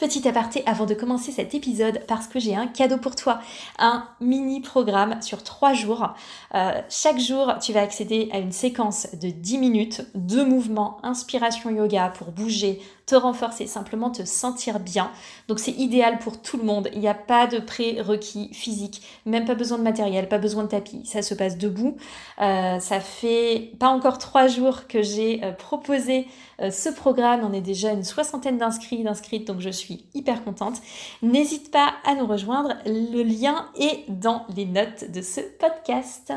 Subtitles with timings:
[0.00, 3.38] Petit aparté avant de commencer cet épisode parce que j'ai un cadeau pour toi,
[3.78, 6.14] un mini programme sur trois jours.
[6.54, 11.68] Euh, chaque jour, tu vas accéder à une séquence de 10 minutes de mouvements, inspiration
[11.68, 15.10] yoga pour bouger, te renforcer, simplement te sentir bien.
[15.48, 16.88] Donc c'est idéal pour tout le monde.
[16.92, 20.68] Il n'y a pas de prérequis physique, même pas besoin de matériel, pas besoin de
[20.68, 21.04] tapis.
[21.04, 21.96] Ça se passe debout.
[22.40, 26.28] Euh, ça fait pas encore trois jours que j'ai euh, proposé
[26.60, 27.40] euh, ce programme.
[27.42, 30.80] On est déjà une soixantaine d'inscrits, d'inscrites, donc je suis hyper contente.
[31.22, 32.74] N'hésite pas à nous rejoindre.
[32.86, 36.32] Le lien est dans les notes de ce podcast.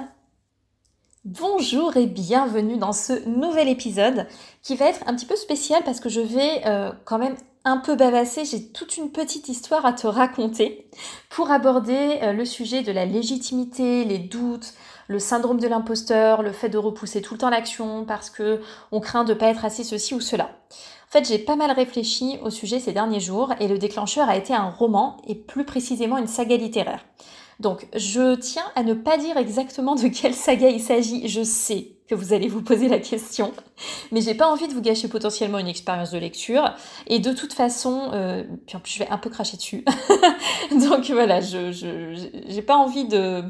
[1.25, 4.27] Bonjour et bienvenue dans ce nouvel épisode
[4.61, 7.77] qui va être un petit peu spécial parce que je vais euh, quand même un
[7.77, 8.43] peu bavasser.
[8.43, 10.85] J'ai toute une petite histoire à te raconter
[11.29, 14.73] pour aborder euh, le sujet de la légitimité, les doutes,
[15.07, 18.59] le syndrome de l'imposteur, le fait de repousser tout le temps l'action parce que
[18.91, 20.49] on craint de pas être assez ceci ou cela.
[21.07, 24.35] En fait, j'ai pas mal réfléchi au sujet ces derniers jours et le déclencheur a
[24.35, 27.05] été un roman et plus précisément une saga littéraire.
[27.59, 31.27] Donc, je tiens à ne pas dire exactement de quelle saga il s'agit.
[31.27, 33.53] Je sais que vous allez vous poser la question,
[34.11, 36.73] mais j'ai pas envie de vous gâcher potentiellement une expérience de lecture.
[37.07, 39.85] Et de toute façon, euh, puis en plus je vais un peu cracher dessus.
[40.71, 41.71] Donc voilà, je
[42.47, 43.43] j'ai pas envie de,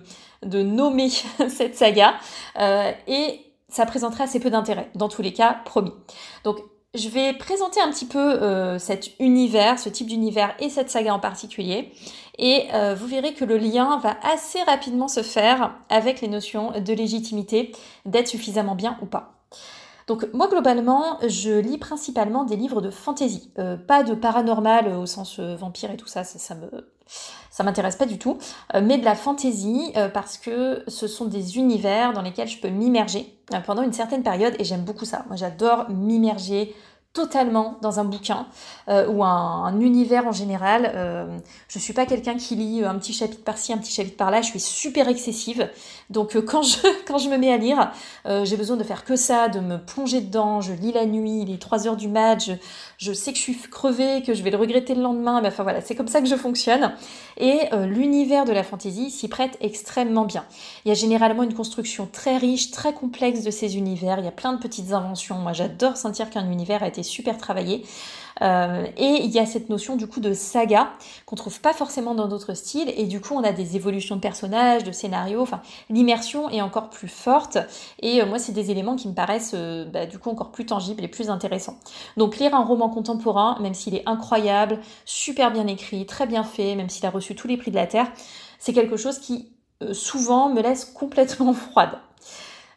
[0.44, 1.10] de nommer
[1.50, 2.16] cette saga.
[2.60, 5.94] Euh, et ça présenterait assez peu d'intérêt, dans tous les cas, promis.
[6.44, 6.60] Donc
[6.96, 11.16] je vais présenter un petit peu euh, cet univers, ce type d'univers et cette saga
[11.16, 11.92] en particulier.
[12.38, 16.72] Et euh, vous verrez que le lien va assez rapidement se faire avec les notions
[16.80, 17.72] de légitimité,
[18.06, 19.34] d'être suffisamment bien ou pas.
[20.08, 25.06] Donc moi globalement, je lis principalement des livres de fantasy, euh, pas de paranormal au
[25.06, 26.56] sens vampire et tout ça, ça,
[27.50, 28.38] ça m'intéresse pas du tout,
[28.82, 33.40] mais de la fantasy parce que ce sont des univers dans lesquels je peux m'immerger
[33.66, 35.24] pendant une certaine période et j'aime beaucoup ça.
[35.28, 36.76] Moi j'adore m'immerger
[37.14, 38.48] totalement dans un bouquin
[38.90, 40.92] euh, ou un, univers en général.
[40.96, 41.38] Euh,
[41.68, 44.42] je suis pas quelqu'un qui lit un petit chapitre par-ci, un petit chapitre par-là.
[44.42, 45.70] Je suis super excessive.
[46.10, 47.92] Donc euh, quand, je, quand je me mets à lire,
[48.26, 50.60] euh, j'ai besoin de faire que ça, de me plonger dedans.
[50.60, 52.50] Je lis la nuit, les 3 heures du match.
[52.98, 55.40] Je, sais que je suis crevée, que je vais le regretter le lendemain.
[55.42, 56.94] Mais enfin voilà, c'est comme ça que je fonctionne.
[57.38, 60.46] Et l'univers de la fantasy s'y prête extrêmement bien.
[60.86, 64.20] Il y a généralement une construction très riche, très complexe de ces univers.
[64.20, 65.36] Il y a plein de petites inventions.
[65.36, 67.84] Moi j'adore sentir qu'un univers a été super travaillé.
[68.42, 70.92] Euh, et il y a cette notion du coup de saga
[71.26, 72.92] qu'on trouve pas forcément dans d'autres styles.
[72.98, 75.42] Et du coup, on a des évolutions de personnages, de scénarios.
[75.42, 77.58] Enfin, l'immersion est encore plus forte.
[78.02, 80.66] Et euh, moi, c'est des éléments qui me paraissent euh, bah, du coup encore plus
[80.66, 81.78] tangibles et plus intéressants.
[82.18, 86.76] Donc, lire un roman contemporain, même s'il est incroyable, super bien écrit, très bien fait,
[86.76, 88.08] même s'il a reçu tous les prix de la terre,
[88.60, 89.50] c'est quelque chose qui
[89.92, 92.00] souvent me laisse complètement froide.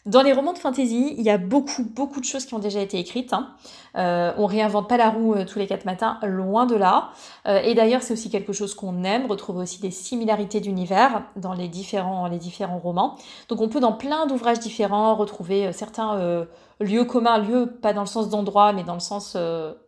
[0.06, 2.80] Dans les romans de fantasy, il y a beaucoup, beaucoup de choses qui ont déjà
[2.80, 3.32] été écrites.
[3.32, 3.48] Hein.
[3.96, 7.10] Euh, on réinvente pas la roue euh, tous les quatre matins, loin de là.
[7.48, 11.54] Euh, et d'ailleurs, c'est aussi quelque chose qu'on aime, retrouver aussi des similarités d'univers dans
[11.54, 12.30] les différents,
[12.80, 13.16] romans.
[13.48, 16.46] Donc on peut dans plein d'ouvrages différents retrouver certains
[16.80, 19.36] lieux communs, lieux pas dans le sens d'endroit, mais dans le sens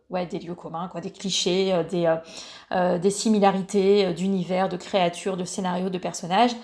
[0.09, 2.13] ouais, des lieux communs, quoi, des clichés, des,
[2.99, 6.55] des similarités d'univers, de créatures, de scénarios, de personnages.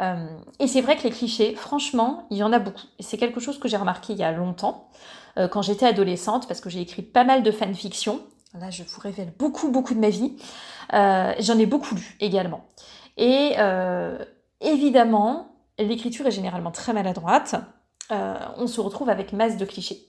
[0.00, 0.26] Euh,
[0.58, 2.82] et c'est vrai que les clichés, franchement, il y en a beaucoup.
[3.00, 4.88] C'est quelque chose que j'ai remarqué il y a longtemps,
[5.38, 8.20] euh, quand j'étais adolescente, parce que j'ai écrit pas mal de fanfiction.
[8.58, 10.36] Là, je vous révèle beaucoup, beaucoup de ma vie.
[10.92, 12.64] Euh, J'en ai beaucoup lu également.
[13.18, 13.54] Et
[14.60, 17.54] évidemment, l'écriture est généralement très maladroite.
[18.10, 20.06] on se retrouve avec masse de clichés.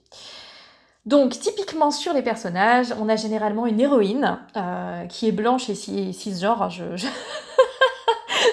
[1.05, 4.39] Donc, typiquement sur les personnages, on a généralement une héroïne
[5.09, 5.75] qui est blanche et
[6.11, 6.69] cisgenre.
[6.69, 6.83] Je...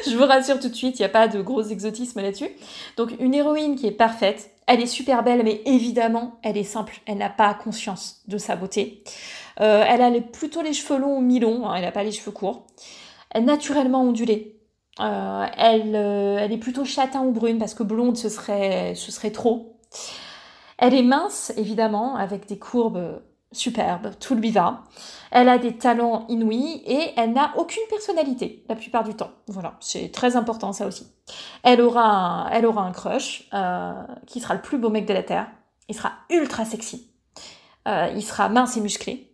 [0.11, 2.51] je vous rassure tout de suite, il n'y a pas de gros exotisme là-dessus.
[2.97, 7.01] Donc une héroïne qui est parfaite, elle est super belle, mais évidemment, elle est simple,
[7.07, 9.03] elle n'a pas conscience de sa beauté.
[9.61, 12.33] Euh, elle a plutôt les cheveux longs ou mi-longs, hein, elle n'a pas les cheveux
[12.33, 12.67] courts.
[13.31, 14.61] Elle est naturellement ondulée.
[15.01, 19.77] Euh, elle, euh, elle est plutôt châtain ou brune, parce que blonde, ce serait trop.
[20.79, 23.21] Elle est mince, évidemment, avec des courbes
[23.57, 24.85] superbes, tout lui va.
[25.31, 29.31] Elle a des talents inouïs et elle n'a aucune personnalité la plupart du temps.
[29.49, 31.07] Voilà, c'est très important ça aussi.
[31.63, 33.93] Elle aura un, elle aura un crush euh,
[34.27, 35.49] qui sera le plus beau mec de la Terre.
[35.89, 37.11] Il sera ultra sexy.
[37.89, 39.31] Euh, il sera mince et musclé.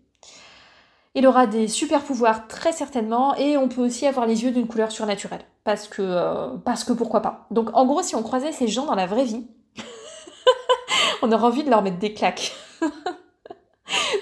[1.14, 4.68] Il aura des super pouvoirs très certainement et on peut aussi avoir les yeux d'une
[4.68, 5.42] couleur surnaturelle.
[5.64, 7.46] Parce que, euh, parce que pourquoi pas.
[7.50, 9.46] Donc en gros, si on croisait ces gens dans la vraie vie,
[11.22, 12.52] on aurait envie de leur mettre des claques.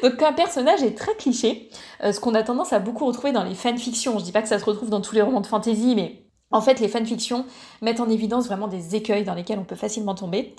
[0.02, 1.70] Donc un personnage est très cliché,
[2.02, 4.18] euh, ce qu'on a tendance à beaucoup retrouver dans les fanfictions.
[4.18, 6.62] Je dis pas que ça se retrouve dans tous les romans de fantasy, mais en
[6.62, 7.44] fait, les fanfictions
[7.82, 10.54] mettent en évidence vraiment des écueils dans lesquels on peut facilement tomber.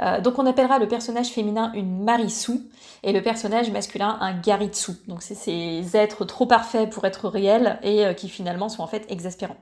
[0.00, 2.60] Euh, donc on appellera le personnage féminin une Marisu
[3.02, 4.92] et le personnage masculin un Garitsu.
[5.08, 8.86] Donc c'est ces êtres trop parfaits pour être réels et euh, qui finalement sont en
[8.86, 9.56] fait exaspérants.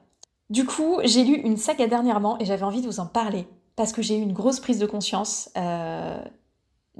[0.51, 3.93] Du coup, j'ai lu une saga dernièrement et j'avais envie de vous en parler parce
[3.93, 5.49] que j'ai eu une grosse prise de conscience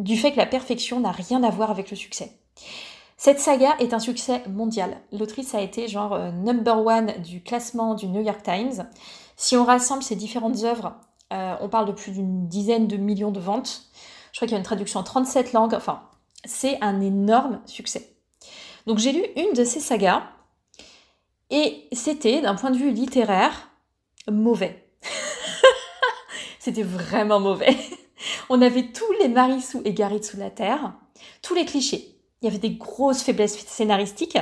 [0.01, 2.33] du fait que la perfection n'a rien à voir avec le succès.
[3.17, 4.97] Cette saga est un succès mondial.
[5.13, 8.89] L'autrice a été genre euh, number one du classement du New York Times.
[9.37, 10.95] Si on rassemble ces différentes œuvres,
[11.33, 13.83] euh, on parle de plus d'une dizaine de millions de ventes.
[14.33, 15.75] Je crois qu'il y a une traduction en 37 langues.
[15.75, 16.03] Enfin,
[16.47, 18.15] c'est un énorme succès.
[18.87, 20.23] Donc j'ai lu une de ces sagas
[21.51, 23.69] et c'était, d'un point de vue littéraire,
[24.31, 24.89] mauvais.
[26.59, 27.77] c'était vraiment mauvais.
[28.51, 30.93] On avait tous les Marissou et Garitsu de la Terre,
[31.41, 34.39] tous les clichés il y avait des grosses faiblesses scénaristiques.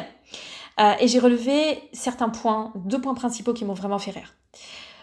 [0.81, 4.35] Euh, et j'ai relevé certains points, deux points principaux qui m'ont vraiment fait rire.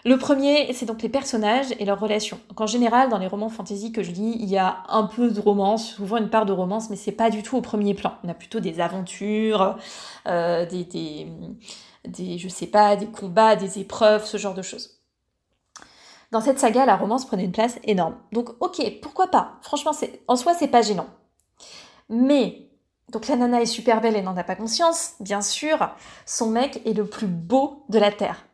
[0.04, 2.38] Le premier, c'est donc les personnages et leurs relations.
[2.48, 5.30] Donc en général, dans les romans fantasy que je lis, il y a un peu
[5.30, 8.14] de romance, souvent une part de romance, mais c'est pas du tout au premier plan.
[8.24, 9.76] On a plutôt des aventures,
[10.26, 11.26] euh, des, des,
[12.06, 14.95] des, je sais pas, des combats, des épreuves, ce genre de choses.
[16.32, 18.16] Dans cette saga, la romance prenait une place énorme.
[18.32, 19.58] Donc ok, pourquoi pas?
[19.62, 19.92] Franchement,
[20.28, 21.06] en soi, c'est pas gênant.
[22.08, 22.66] Mais
[23.12, 25.90] donc la nana est super belle et n'en a pas conscience, bien sûr.
[26.24, 28.46] Son mec est le plus beau de la Terre.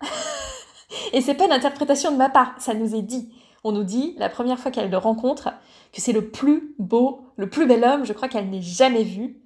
[1.13, 3.33] et c'est pas l'interprétation de ma part, ça nous est dit.
[3.65, 5.51] On nous dit, la première fois qu'elle le rencontre,
[5.93, 9.39] que c'est le plus beau, le plus bel homme, je crois qu'elle n'ait jamais vu.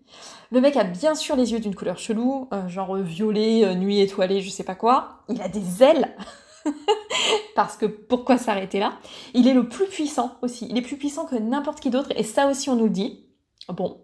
[0.50, 4.00] Le mec a bien sûr les yeux d'une couleur chelou, euh, genre violet, euh, nuit
[4.00, 5.22] étoilée, je sais pas quoi.
[5.28, 6.16] Il a des ailes.
[7.54, 8.94] Parce que pourquoi s'arrêter là?
[9.34, 10.66] Il est le plus puissant aussi.
[10.70, 12.12] Il est plus puissant que n'importe qui d'autre.
[12.16, 13.24] Et ça aussi, on nous le dit.
[13.68, 14.00] Bon.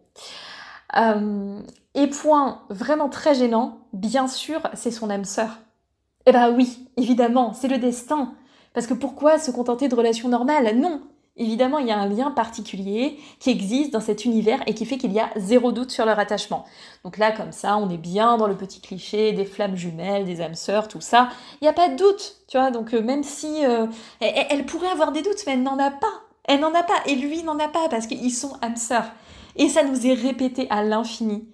[0.97, 1.61] Euh,
[1.95, 5.59] et point vraiment très gênant, bien sûr, c'est son âme sœur.
[6.27, 8.35] Eh ben oui, évidemment, c'est le destin.
[8.75, 10.79] Parce que pourquoi se contenter de relations normales?
[10.79, 11.03] Non
[11.37, 14.99] Évidemment, il y a un lien particulier qui existe dans cet univers et qui fait
[14.99, 16.67] qu'il y a zéro doute sur leur attachement.
[17.05, 20.43] Donc là, comme ça, on est bien dans le petit cliché des flammes jumelles, des
[20.43, 21.31] âmes sœurs, tout ça.
[21.61, 22.71] Il n'y a pas de doute, tu vois.
[22.71, 23.87] Donc euh, même si euh,
[24.21, 26.13] elle, pourrait avoir des doutes, mais elle n'en a pas.
[26.45, 27.01] Elle n'en a pas.
[27.07, 29.11] Et lui n'en a pas parce qu'ils sont âmes sœurs.
[29.57, 31.49] Et ça nous est répété à l'infini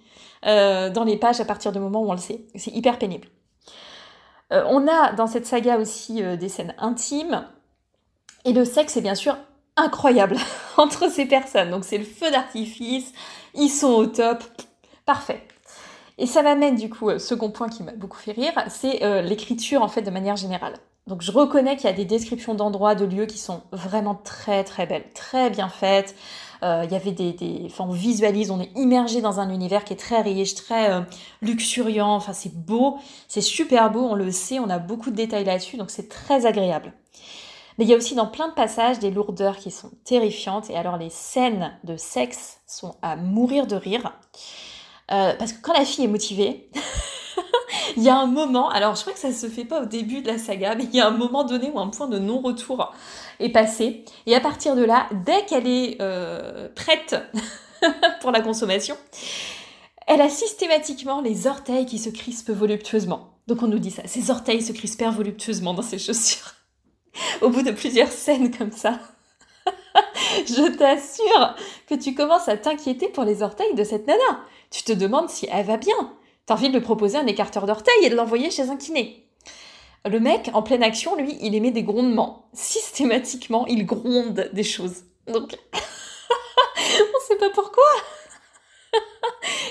[0.45, 2.45] euh, dans les pages à partir du moment où on le sait.
[2.55, 3.29] C'est hyper pénible.
[4.51, 7.47] On a dans cette saga aussi des scènes intimes.
[8.45, 9.37] Et le sexe est bien sûr
[9.75, 10.37] incroyable
[10.77, 11.71] entre ces personnes.
[11.71, 13.11] Donc c'est le feu d'artifice,
[13.53, 14.43] ils sont au top,
[15.05, 15.45] parfait.
[16.17, 19.87] Et ça m'amène du coup, second point qui m'a beaucoup fait rire, c'est l'écriture en
[19.87, 20.73] fait de manière générale.
[21.09, 24.63] Donc je reconnais qu'il y a des descriptions d'endroits, de lieux qui sont vraiment très
[24.63, 26.15] très belles, très bien faites.
[26.61, 29.85] Euh, il y avait des, des, enfin on visualise, on est immergé dans un univers
[29.85, 31.01] qui est très riche, très euh,
[31.41, 32.13] luxuriant.
[32.13, 35.77] Enfin c'est beau, c'est super beau, on le sait, on a beaucoup de détails là-dessus,
[35.77, 36.93] donc c'est très agréable.
[37.79, 40.69] Mais il y a aussi dans plein de passages des lourdeurs qui sont terrifiantes.
[40.69, 44.11] Et alors les scènes de sexe sont à mourir de rire.
[45.13, 46.69] Euh, parce que quand la fille est motivée,
[47.97, 50.21] il y a un moment, alors je crois que ça se fait pas au début
[50.21, 52.93] de la saga, mais il y a un moment donné où un point de non-retour
[53.39, 54.03] est passé.
[54.25, 57.15] Et à partir de là, dès qu'elle est euh, prête
[58.19, 58.97] pour la consommation,
[60.05, 63.29] elle a systématiquement les orteils qui se crispent voluptueusement.
[63.47, 66.58] Donc on nous dit ça, ses orteils se crispèrent voluptueusement dans ses chaussures.
[67.41, 68.99] Au bout de plusieurs scènes comme ça,
[70.45, 71.55] je t'assure
[71.87, 74.41] que tu commences à t'inquiéter pour les orteils de cette nana.
[74.71, 76.13] Tu te demandes si elle va bien.
[76.45, 79.25] T'as envie de lui proposer un écarteur d'orteils et de l'envoyer chez un kiné.
[80.05, 82.49] Le mec, en pleine action, lui, il émet des grondements.
[82.53, 85.03] Systématiquement, il gronde des choses.
[85.27, 87.83] Donc, on sait pas pourquoi.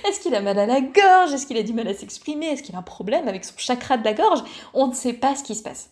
[0.07, 1.33] Est-ce qu'il a mal à la gorge?
[1.33, 2.47] Est-ce qu'il a du mal à s'exprimer?
[2.47, 4.43] Est-ce qu'il a un problème avec son chakra de la gorge?
[4.75, 5.91] On ne sait pas ce qui se passe.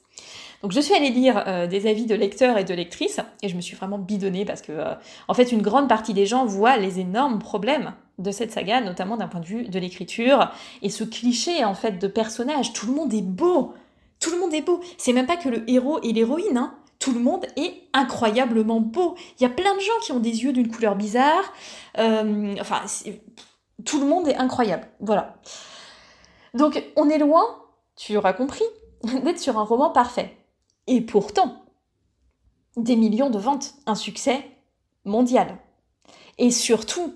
[0.63, 3.57] Donc je suis allée lire euh, des avis de lecteurs et de lectrices et je
[3.57, 4.95] me suis vraiment bidonnée parce que euh,
[5.29, 9.17] en fait une grande partie des gens voient les énormes problèmes de cette saga, notamment
[9.17, 10.51] d'un point de vue de l'écriture
[10.83, 12.73] et ce cliché en fait de personnage.
[12.73, 13.75] Tout le monde est beau,
[14.21, 14.81] tout le monde est beau.
[14.99, 16.75] C'est même pas que le héros et l'héroïne, hein.
[16.99, 19.17] Tout le monde est incroyablement beau.
[19.39, 21.53] Il y a plein de gens qui ont des yeux d'une couleur bizarre.
[21.99, 22.81] Euh, enfin,
[23.85, 24.89] tout le monde est incroyable.
[25.01, 25.37] Voilà.
[26.55, 27.45] Donc, on est loin,
[27.97, 28.65] tu auras compris,
[29.25, 30.37] d'être sur un roman parfait.
[30.87, 31.65] Et pourtant,
[32.77, 34.45] des millions de ventes, un succès
[35.05, 35.59] mondial.
[36.39, 37.15] Et surtout,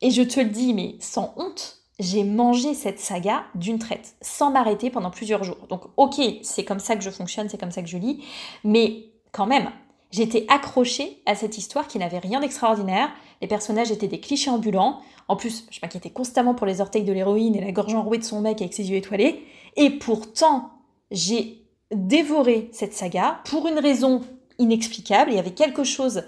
[0.00, 4.50] et je te le dis, mais sans honte, j'ai mangé cette saga d'une traite, sans
[4.50, 5.66] m'arrêter pendant plusieurs jours.
[5.68, 8.24] Donc ok, c'est comme ça que je fonctionne, c'est comme ça que je lis,
[8.64, 9.70] mais quand même,
[10.10, 13.10] j'étais accrochée à cette histoire qui n'avait rien d'extraordinaire.
[13.40, 15.00] Les personnages étaient des clichés ambulants.
[15.28, 18.24] En plus, je m'inquiétais constamment pour les orteils de l'héroïne et la gorge enrouée de
[18.24, 19.44] son mec avec ses yeux étoilés.
[19.76, 20.70] Et pourtant,
[21.10, 21.63] j'ai
[21.94, 24.22] dévoré cette saga pour une raison
[24.58, 25.30] inexplicable.
[25.30, 26.24] Il y avait quelque chose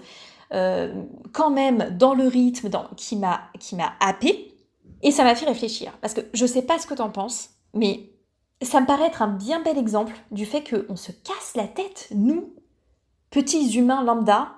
[0.53, 3.41] euh, quand même dans le rythme dans, qui m'a
[3.99, 4.53] happé.
[5.03, 5.93] Et ça m'a fait réfléchir.
[6.01, 8.09] Parce que je sais pas ce que t'en penses, mais
[8.61, 12.07] ça me paraît être un bien bel exemple du fait qu'on se casse la tête,
[12.15, 12.55] nous,
[13.29, 14.53] petits humains lambda,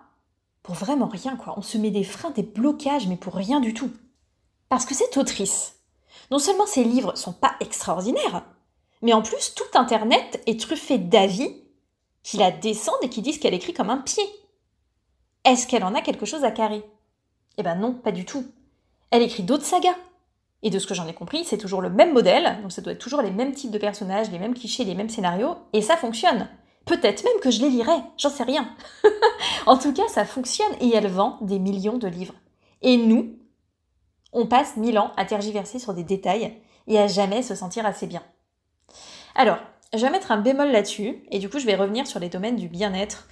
[0.64, 1.56] pour vraiment rien, quoi.
[1.58, 3.92] On se met des freins, des blocages, mais pour rien du tout.
[4.70, 5.80] Parce que cette autrice,
[6.32, 8.46] non seulement ses livres sont pas extraordinaires,
[9.02, 11.56] mais en plus, tout Internet est truffé d'avis
[12.24, 14.24] qui la descendent et qui disent qu'elle écrit comme un pied.
[15.46, 16.84] Est-ce qu'elle en a quelque chose à carrer?
[17.58, 18.46] Eh ben non, pas du tout.
[19.12, 19.96] Elle écrit d'autres sagas.
[20.62, 22.92] Et de ce que j'en ai compris, c'est toujours le même modèle, donc ça doit
[22.92, 25.96] être toujours les mêmes types de personnages, les mêmes clichés, les mêmes scénarios, et ça
[25.96, 26.50] fonctionne.
[26.86, 28.70] Peut-être même que je les lirai, j'en sais rien.
[29.66, 32.34] en tout cas, ça fonctionne et elle vend des millions de livres.
[32.82, 33.38] Et nous,
[34.34, 36.54] on passe mille ans à tergiverser sur des détails
[36.88, 38.24] et à jamais se sentir assez bien.
[39.40, 39.60] Alors,
[39.94, 42.58] je vais mettre un bémol là-dessus, et du coup, je vais revenir sur les domaines
[42.58, 43.26] du bien-être,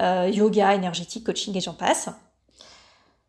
[0.00, 2.08] euh, yoga, énergétique, coaching et j'en passe.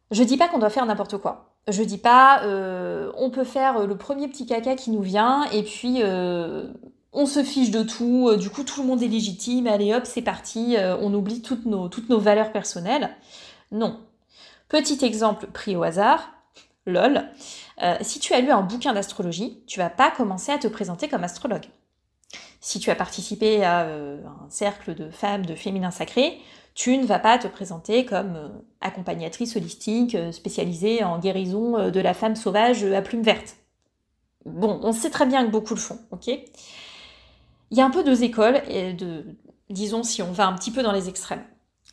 [0.10, 1.54] Je dis pas qu'on doit faire n'importe quoi.
[1.68, 5.62] Je dis pas euh, on peut faire le premier petit caca qui nous vient et
[5.62, 6.74] puis euh,
[7.12, 10.24] on se fiche de tout, du coup tout le monde est légitime, allez hop, c'est
[10.24, 13.12] parti, on oublie toutes nos, toutes nos valeurs personnelles.
[13.72, 14.00] Non.
[14.70, 16.32] Petit exemple pris au hasard,
[16.88, 17.30] lol.
[18.02, 21.24] si tu as lu un bouquin d'astrologie, tu vas pas commencer à te présenter comme
[21.24, 21.68] astrologue.
[22.65, 26.39] Si tu as participé à euh, un cercle de femmes de féminin sacré,
[26.75, 28.48] tu ne vas pas te présenter comme euh,
[28.79, 33.58] accompagnatrice holistique euh, spécialisée en guérison de la femme sauvage à plumes vertes.
[34.46, 36.27] Bon, on sait très bien que beaucoup le font, ok?
[36.27, 38.62] Il y a un peu deux écoles,
[39.70, 41.43] disons si on va un petit peu dans les extrêmes.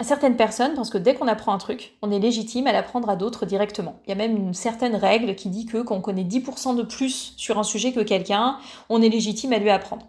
[0.01, 3.17] Certaines personnes pensent que dès qu'on apprend un truc, on est légitime à l'apprendre à
[3.17, 3.99] d'autres directement.
[4.07, 6.85] Il y a même une certaine règle qui dit que quand on connaît 10% de
[6.85, 8.59] plus sur un sujet que quelqu'un,
[8.89, 10.07] on est légitime à lui apprendre.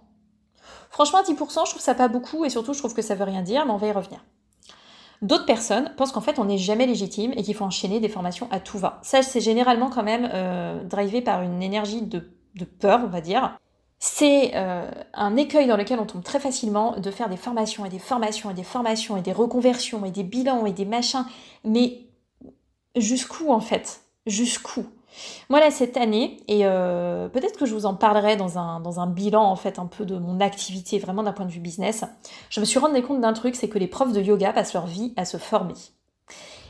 [0.92, 3.42] Franchement, 10%, je trouve ça pas beaucoup et surtout, je trouve que ça veut rien
[3.42, 4.20] dire, mais on va y revenir.
[5.22, 8.48] D'autres personnes pensent qu'en fait, on n'est jamais légitime et qu'il faut enchaîner des formations
[8.52, 9.00] à tout va.
[9.04, 12.20] Ça, c'est généralement quand même euh, drivé par une énergie de,
[12.80, 13.58] peur, on va dire.
[14.00, 17.90] C'est euh, un écueil dans lequel on tombe très facilement de faire des formations et
[17.90, 21.26] des formations et des formations et des reconversions et des bilans et des machins.
[21.64, 22.08] Mais
[22.96, 24.02] jusqu'où en fait?
[24.26, 24.88] Jusqu'où?
[25.50, 29.44] Moi là cette année, et euh, peut-être que je vous en parlerai dans un, bilan
[29.44, 32.04] en fait un peu de mon activité vraiment d'un point de vue business,
[32.50, 34.88] je me suis rendu compte d'un truc, c'est que les profs de yoga passent leur
[34.88, 35.74] vie à se former.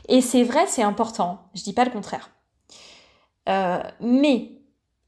[0.08, 2.30] Et c'est vrai, c'est important, je dis pas le contraire.
[3.48, 4.52] Euh, mais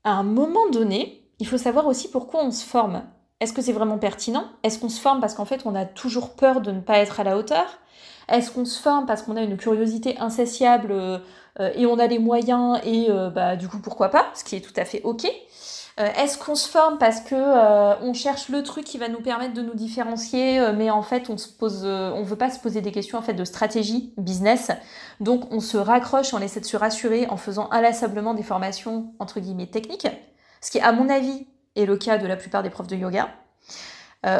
[0.05, 3.05] à un moment donné, il faut savoir aussi pourquoi on se forme.
[3.41, 4.45] Est-ce que c'est vraiment pertinent?
[4.63, 7.21] Est-ce qu'on se forme parce qu'en fait on a toujours peur de ne pas être
[7.21, 7.67] à la hauteur?
[8.29, 11.19] Est-ce qu'on se forme parce qu'on a une curiosité insatiable euh,
[11.61, 14.61] et on a les moyens et euh, bah, du coup pourquoi pas, ce qui est
[14.61, 15.27] tout à fait ok.
[16.01, 19.55] Euh, est-ce qu'on se forme parce que on cherche le truc qui va nous permettre
[19.55, 23.19] de nous différencier, mais en fait on se pose, veut pas se poser des questions
[23.19, 24.73] en fait de stratégie business,
[25.21, 29.39] donc on se raccroche, on essaie de se rassurer en faisant inlassablement des formations entre
[29.39, 30.09] guillemets techniques,
[30.61, 31.47] ce qui à mon avis
[31.77, 33.29] est le cas de la plupart des profs de yoga.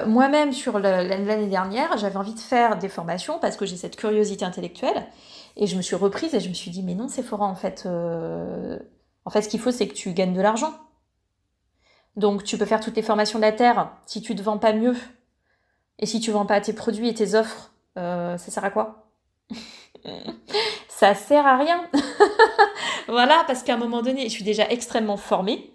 [0.07, 4.43] Moi-même, sur l'année dernière, j'avais envie de faire des formations parce que j'ai cette curiosité
[4.45, 5.07] intellectuelle
[5.57, 7.85] et je me suis reprise et je me suis dit, mais non, Sephora, en fait,
[7.87, 8.79] euh,
[9.25, 10.75] en fait, ce qu'il faut, c'est que tu gagnes de l'argent.
[12.17, 13.93] Donc, tu peux faire toutes les formations de la Terre.
[14.07, 14.97] Si tu te vends pas mieux,
[15.99, 19.11] et si tu vends pas tes produits et tes offres, euh, ça sert à quoi?
[20.89, 21.91] Ça sert à rien.
[23.09, 25.71] voilà, parce qu'à un moment donné, je suis déjà extrêmement formée.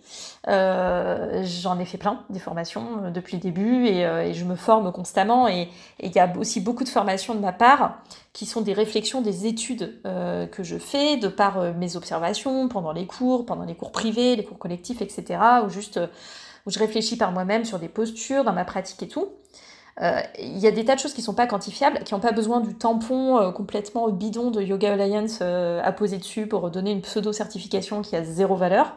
[0.47, 4.55] Euh, j'en ai fait plein, des formations euh, depuis le début euh, et, je me
[4.55, 5.47] forme constamment.
[5.47, 5.69] Et
[6.01, 8.01] il y a aussi beaucoup de formations de ma part
[8.33, 13.05] qui sont des réflexions, des études que je fais de par mes observations pendant les
[13.05, 15.39] cours, pendant les cours privés, les cours collectifs, etc.
[15.65, 15.99] Ou juste
[16.65, 19.29] où je réfléchis par moi-même sur des postures dans ma pratique et tout.
[20.01, 22.61] Il y a des tas de choses qui sont pas quantifiables, qui n'ont pas besoin
[22.61, 28.15] du tampon complètement bidon de Yoga Alliance à poser dessus pour donner une pseudo-certification qui
[28.15, 28.95] a zéro valeur.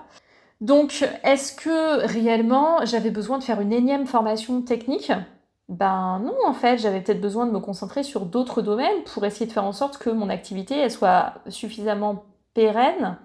[0.61, 5.11] Donc, est-ce que réellement j'avais besoin de faire une énième formation technique?
[5.69, 9.47] Ben non, en fait, j'avais peut-être besoin de me concentrer sur d'autres domaines pour essayer
[9.47, 13.19] de faire en sorte que mon activité soit suffisamment pérenne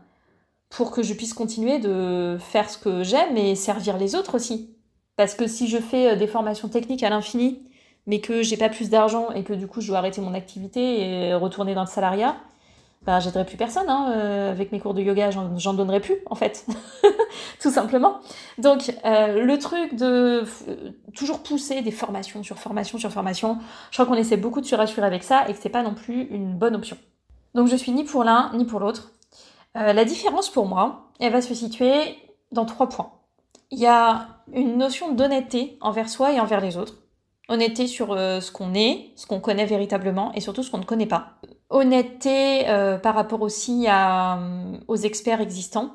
[0.69, 4.76] pour que je puisse continuer de faire ce que j'aime et servir les autres aussi.
[5.17, 7.59] Parce que si je fais euh, des formations techniques à l'infini,
[8.05, 11.01] mais que j'ai pas plus d'argent et que du coup je dois arrêter mon activité
[11.01, 12.37] et retourner dans le salariat,
[13.01, 13.89] ben, j'aiderai plus personne.
[13.89, 16.65] Hein, euh, avec mes cours de yoga, j'en donnerai plus, en fait.
[17.61, 18.19] Tout simplement.
[18.57, 20.43] Donc, euh, le truc de
[21.15, 23.57] toujours pousser des formations sur formation sur formation,
[23.91, 25.93] je crois qu'on essaie beaucoup de se rassurer avec ça et que c'est pas non
[25.93, 26.97] plus une bonne option.
[27.55, 29.11] Donc, je suis ni pour l'un ni pour l'autre.
[29.75, 32.17] La différence pour moi, elle va se situer
[32.51, 33.11] dans trois points.
[33.69, 36.95] Il y a une notion d'honnêteté envers soi et envers les autres.
[37.49, 40.85] Honnêteté sur euh, ce qu'on est, ce qu'on connaît véritablement et surtout ce qu'on ne
[40.85, 41.39] connaît pas.
[41.69, 44.39] Honnêteté euh, par rapport aussi à,
[44.87, 45.93] aux experts existants.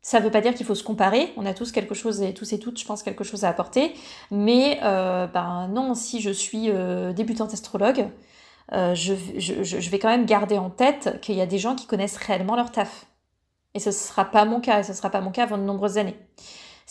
[0.00, 1.32] Ça ne veut pas dire qu'il faut se comparer.
[1.36, 3.94] On a tous quelque chose et tous et toutes, je pense, quelque chose à apporter.
[4.32, 6.72] Mais ben non, si je suis
[7.14, 8.08] débutante astrologue,
[8.72, 12.16] je, je, vais quand même garder en tête qu'il y a des gens qui connaissent
[12.16, 13.06] réellement leur taf.
[13.74, 15.56] Et ce ne sera pas mon cas, et ce ne sera pas mon cas avant
[15.56, 16.16] de nombreuses années.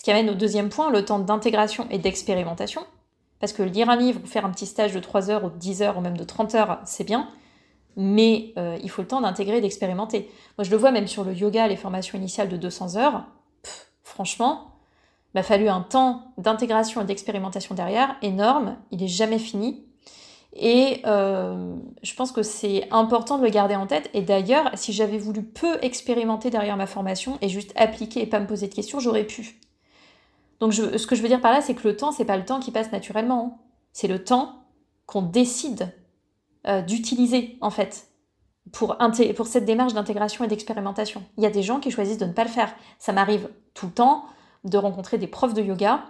[0.02, 2.82] Ce qui amène au deuxième point, le temps d'intégration et d'expérimentation.
[3.40, 5.58] Parce que lire un livre ou faire un petit stage de 3 heures ou de
[5.58, 7.30] 10 heures ou même de 30 heures, c'est bien.
[7.96, 10.32] Mais euh, il faut le temps d'intégrer et d'expérimenter.
[10.58, 13.26] Moi, je le vois même sur le yoga, les formations initiales de 200 heures.
[14.04, 14.72] franchement,
[15.28, 18.78] il m'a fallu un temps d'intégration et d'expérimentation derrière énorme.
[18.90, 19.86] Il n'est jamais fini.
[20.56, 24.10] Et euh, je pense que c'est important de le garder en tête.
[24.16, 28.40] Et d'ailleurs, si j'avais voulu peu expérimenter derrière ma formation et juste appliquer et pas
[28.40, 29.62] me poser de questions, j'aurais pu.
[30.62, 32.46] Donc ce que je veux dire par là, c'est que le temps, c'est pas le
[32.46, 33.46] temps qui passe naturellement.
[33.46, 33.62] Hein.
[33.92, 34.64] C'est le temps
[35.08, 35.92] qu'on décide
[36.68, 38.08] euh, d'utiliser, en fait,
[38.72, 38.96] pour,
[39.36, 41.24] pour cette démarche d'intégration et d'expérimentation.
[41.38, 42.74] Il y a des gens qui choisissent de ne pas le faire.
[43.00, 44.26] Ça m'arrive tout le temps
[44.64, 46.06] de rencontrer des profs de yoga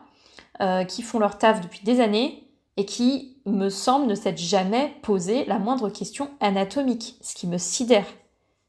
[0.60, 4.94] euh, qui font leur taf depuis des années et qui, me semble, ne s'être jamais
[5.02, 8.06] posé la moindre question anatomique, ce qui me sidère.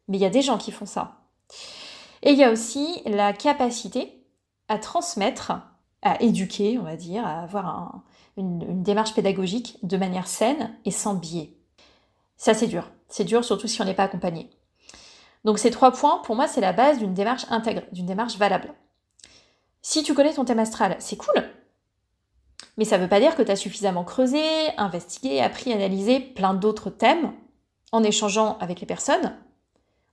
[0.07, 1.23] Mais il y a des gens qui font ça.
[2.23, 4.25] Et il y a aussi la capacité
[4.69, 5.53] à transmettre,
[6.03, 8.03] à éduquer, on va dire, à avoir
[8.37, 11.55] une, démarche pédagogique de manière saine et sans biais.
[12.37, 12.91] Ça, c'est dur.
[13.09, 14.51] C'est dur, surtout si on n'est pas accompagné.
[15.45, 18.73] Donc ces trois points, pour moi, c'est la base d'une démarche intègre, d'une démarche valable.
[19.81, 21.45] Si tu connais ton thème astral, c'est cool,
[22.77, 24.43] mais ça ne veut pas dire que tu as suffisamment creusé,
[24.77, 27.33] investigué, appris, analysé plein d'autres thèmes
[27.91, 29.37] en échangeant avec les personnes,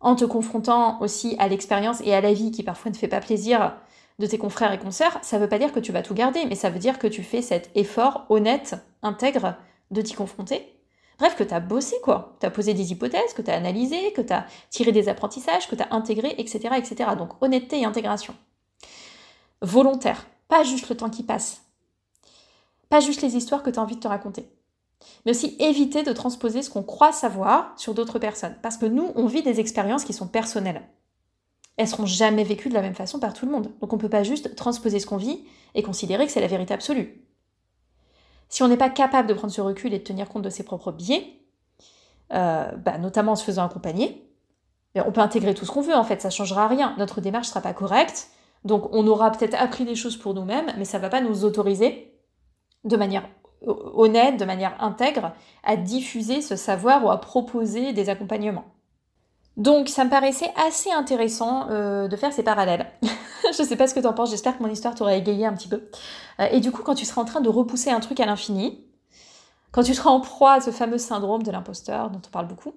[0.02, 3.22] en te confrontant aussi à l'expérience et à la vie qui parfois ne fait pas
[3.22, 3.76] plaisir
[4.20, 6.46] de tes confrères et consoeurs, ça ne veut pas dire que tu vas tout garder,
[6.46, 9.56] mais ça veut dire que tu fais cet effort honnête, intègre
[9.92, 10.76] de t'y confronter.
[11.18, 14.14] Bref, que tu as bossé quoi, tu as posé des hypothèses, que tu as analysé,
[14.14, 17.12] que tu as tiré des apprentissages, que tu as intégré, etc., etc.
[17.18, 18.36] Donc honnêteté et intégration.
[19.62, 21.64] Volontaire, pas juste le temps qui passe,
[22.90, 24.50] pas juste les histoires que tu as envie de te raconter.
[25.26, 28.56] Mais aussi éviter de transposer ce qu'on croit savoir sur d'autres personnes.
[28.62, 30.82] Parce que nous, on vit des expériences qui sont personnelles.
[31.80, 33.72] Elles seront jamais vécues de la même façon par tout le monde.
[33.80, 36.48] Donc on ne peut pas juste transposer ce qu'on vit et considérer que c'est la
[36.48, 37.24] vérité absolue.
[38.50, 40.64] Si on n'est pas capable de prendre ce recul et de tenir compte de ses
[40.64, 41.40] propres biais,
[42.34, 44.30] euh, bah, notamment en se faisant accompagner,
[44.94, 46.96] on peut intégrer tout ce qu'on veut en fait, ça changera rien.
[46.98, 48.28] Notre démarche ne sera pas correcte,
[48.66, 51.46] donc on aura peut-être appris des choses pour nous-mêmes, mais ça ne va pas nous
[51.46, 52.14] autoriser
[52.84, 53.24] de manière
[53.62, 55.32] honnête, de manière intègre,
[55.64, 58.66] à diffuser ce savoir ou à proposer des accompagnements.
[59.60, 62.90] Donc ça me paraissait assez intéressant euh, de faire ces parallèles.
[63.58, 65.54] je sais pas ce que tu en penses, j'espère que mon histoire t'aura égayé un
[65.54, 65.90] petit peu.
[66.40, 68.86] Euh, et du coup, quand tu seras en train de repousser un truc à l'infini,
[69.74, 72.74] quand tu seras en proie à ce fameux syndrome de l'imposteur dont on parle beaucoup,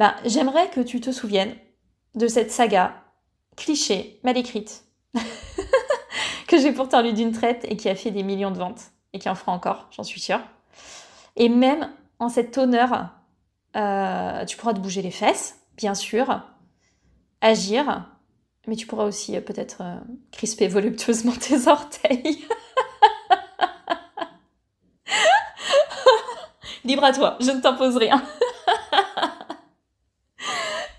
[0.00, 1.54] ben, j'aimerais que tu te souviennes
[2.16, 2.94] de cette saga
[3.56, 4.82] cliché, mal écrite,
[6.48, 9.20] que j'ai pourtant lu d'une traite et qui a fait des millions de ventes et
[9.20, 10.40] qui en fera encore, j'en suis sûre.
[11.36, 13.10] Et même en cette honneur,
[13.76, 16.42] euh, tu pourras te bouger les fesses, bien sûr,
[17.40, 18.06] agir,
[18.66, 19.96] mais tu pourras aussi euh, peut-être euh,
[20.32, 22.44] crisper voluptueusement tes orteils.
[26.84, 28.22] Libre à toi, je ne t'impose rien.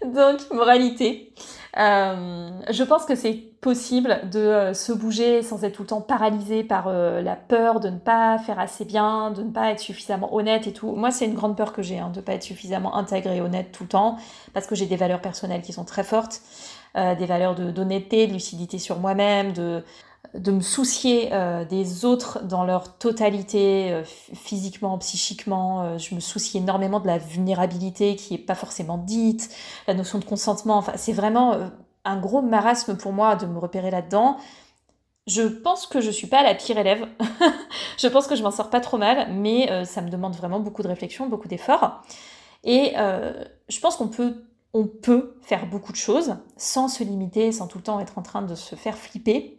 [0.06, 1.34] Donc, moralité,
[1.78, 6.00] euh, je pense que c'est possible de euh, se bouger sans être tout le temps
[6.00, 9.82] paralysé par euh, la peur de ne pas faire assez bien, de ne pas être
[9.82, 10.92] suffisamment honnête et tout.
[10.94, 13.42] Moi, c'est une grande peur que j'ai, hein, de ne pas être suffisamment intégré et
[13.42, 14.18] honnête tout le temps,
[14.54, 16.42] parce que j'ai des valeurs personnelles qui sont très fortes,
[16.96, 19.84] des valeurs d'honnêteté, de, lucidité sur moi-même, de,
[20.38, 25.84] de me soucier euh, des autres dans leur totalité, euh, physiquement, psychiquement.
[25.84, 29.50] Euh, je me soucie énormément de la vulnérabilité qui n'est pas forcément dite,
[29.88, 30.78] la notion de consentement.
[30.78, 31.58] Enfin, c'est vraiment
[32.04, 34.38] un gros marasme pour moi de me repérer là-dedans.
[35.28, 37.08] Je pense que je suis pas la pire élève.
[37.98, 40.84] je pense que je m'en sors pas trop mal, mais ça me demande vraiment beaucoup
[40.84, 42.04] de réflexion, beaucoup d'efforts.
[42.64, 44.36] Et je pense qu'on peut
[44.76, 48.22] on peut faire beaucoup de choses sans se limiter, sans tout le temps être en
[48.22, 49.58] train de se faire flipper.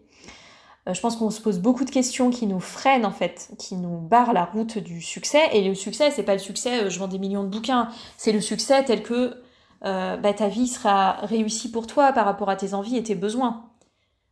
[0.88, 3.76] Euh, je pense qu'on se pose beaucoup de questions qui nous freinent en fait, qui
[3.76, 5.42] nous barrent la route du succès.
[5.52, 7.88] Et le succès, c'est pas le succès, euh, je vends des millions de bouquins.
[8.16, 9.34] C'est le succès tel que
[9.82, 13.70] bah, ta vie sera réussie pour toi par rapport à tes envies et tes besoins.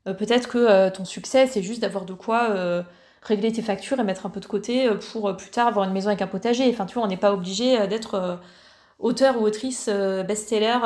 [0.04, 2.84] Peut-être que ton succès, c'est juste d'avoir de quoi
[3.22, 6.08] régler tes factures et mettre un peu de côté pour plus tard avoir une maison
[6.08, 6.68] avec un potager.
[6.70, 8.40] Enfin, tu vois, on n'est pas obligé d'être
[9.04, 9.88] auteur ou autrice
[10.26, 10.78] best-seller.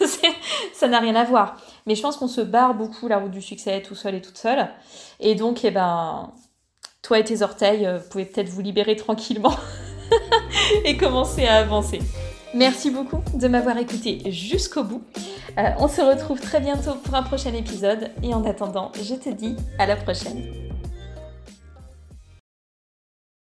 [0.72, 1.56] ça n'a rien à voir.
[1.86, 4.38] Mais je pense qu'on se barre beaucoup la route du succès tout seul et toute
[4.38, 4.68] seule.
[5.20, 6.32] Et donc, eh ben,
[7.02, 9.54] toi et tes orteils, vous pouvez peut-être vous libérer tranquillement
[10.84, 12.00] et commencer à avancer.
[12.54, 15.02] Merci beaucoup de m'avoir écouté jusqu'au bout.
[15.78, 19.56] on se retrouve très bientôt pour un prochain épisode et en attendant, je te dis
[19.78, 20.67] à la prochaine.